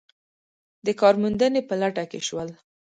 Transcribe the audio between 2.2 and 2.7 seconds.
شول.